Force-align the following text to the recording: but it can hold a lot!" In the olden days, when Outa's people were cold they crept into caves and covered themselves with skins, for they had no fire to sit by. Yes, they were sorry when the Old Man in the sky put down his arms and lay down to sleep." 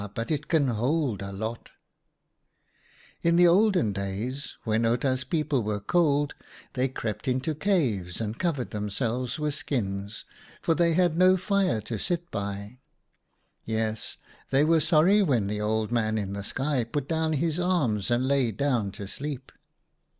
but 0.15 0.31
it 0.31 0.47
can 0.47 0.67
hold 0.69 1.21
a 1.21 1.31
lot!" 1.31 1.69
In 3.21 3.35
the 3.35 3.47
olden 3.47 3.93
days, 3.93 4.57
when 4.63 4.83
Outa's 4.83 5.23
people 5.23 5.61
were 5.61 5.79
cold 5.79 6.33
they 6.73 6.87
crept 6.87 7.27
into 7.27 7.53
caves 7.53 8.19
and 8.19 8.39
covered 8.39 8.71
themselves 8.71 9.37
with 9.37 9.53
skins, 9.53 10.25
for 10.59 10.73
they 10.73 10.93
had 10.93 11.15
no 11.15 11.37
fire 11.37 11.81
to 11.81 11.99
sit 11.99 12.31
by. 12.31 12.79
Yes, 13.63 14.17
they 14.49 14.63
were 14.63 14.79
sorry 14.79 15.21
when 15.21 15.45
the 15.45 15.61
Old 15.61 15.91
Man 15.91 16.17
in 16.17 16.33
the 16.33 16.43
sky 16.43 16.83
put 16.83 17.07
down 17.07 17.33
his 17.33 17.59
arms 17.59 18.09
and 18.09 18.27
lay 18.27 18.51
down 18.51 18.91
to 18.93 19.07
sleep." 19.07 19.51